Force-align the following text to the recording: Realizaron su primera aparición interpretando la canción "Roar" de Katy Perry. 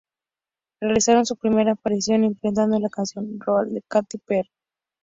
Realizaron 0.81 1.27
su 1.27 1.35
primera 1.37 1.73
aparición 1.73 2.23
interpretando 2.23 2.79
la 2.79 2.89
canción 2.89 3.39
"Roar" 3.39 3.67
de 3.67 3.83
Katy 3.87 4.17
Perry. 4.17 4.49